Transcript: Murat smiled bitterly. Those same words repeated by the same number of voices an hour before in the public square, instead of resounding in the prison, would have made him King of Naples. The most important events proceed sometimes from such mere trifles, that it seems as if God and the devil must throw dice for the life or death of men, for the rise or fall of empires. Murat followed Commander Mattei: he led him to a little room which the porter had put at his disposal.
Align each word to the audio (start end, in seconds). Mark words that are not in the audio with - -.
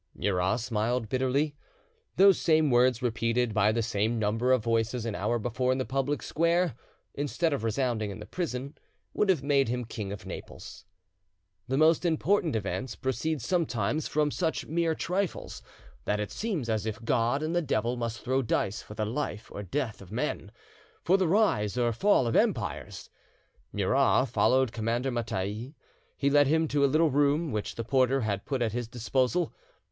Murat 0.15 0.59
smiled 0.59 1.09
bitterly. 1.09 1.55
Those 2.15 2.41
same 2.41 2.71
words 2.71 3.03
repeated 3.03 3.53
by 3.53 3.71
the 3.71 3.83
same 3.83 4.17
number 4.17 4.51
of 4.51 4.63
voices 4.63 5.05
an 5.05 5.13
hour 5.13 5.37
before 5.37 5.71
in 5.71 5.77
the 5.77 5.85
public 5.85 6.23
square, 6.23 6.73
instead 7.13 7.53
of 7.53 7.63
resounding 7.63 8.09
in 8.09 8.17
the 8.17 8.25
prison, 8.25 8.75
would 9.13 9.29
have 9.29 9.43
made 9.43 9.67
him 9.69 9.85
King 9.85 10.11
of 10.11 10.25
Naples. 10.25 10.85
The 11.67 11.77
most 11.77 12.03
important 12.03 12.55
events 12.55 12.95
proceed 12.95 13.43
sometimes 13.43 14.07
from 14.07 14.31
such 14.31 14.65
mere 14.65 14.95
trifles, 14.95 15.61
that 16.05 16.19
it 16.19 16.31
seems 16.31 16.67
as 16.67 16.87
if 16.87 17.05
God 17.05 17.43
and 17.43 17.55
the 17.55 17.61
devil 17.61 17.95
must 17.95 18.21
throw 18.23 18.41
dice 18.41 18.81
for 18.81 18.95
the 18.95 19.05
life 19.05 19.51
or 19.51 19.61
death 19.61 20.01
of 20.01 20.11
men, 20.11 20.51
for 21.03 21.15
the 21.15 21.27
rise 21.27 21.77
or 21.77 21.93
fall 21.93 22.25
of 22.25 22.35
empires. 22.35 23.11
Murat 23.71 24.29
followed 24.29 24.71
Commander 24.71 25.11
Mattei: 25.11 25.75
he 26.17 26.31
led 26.31 26.47
him 26.47 26.67
to 26.69 26.83
a 26.83 26.89
little 26.91 27.11
room 27.11 27.51
which 27.51 27.75
the 27.75 27.83
porter 27.83 28.21
had 28.21 28.47
put 28.47 28.63
at 28.63 28.71
his 28.71 28.87
disposal. 28.87 29.53